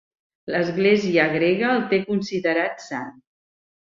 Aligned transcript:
L'església 0.53 1.25
grega 1.33 1.69
el 1.75 1.85
té 1.93 2.01
considerat 2.09 2.83
sant. 2.89 3.15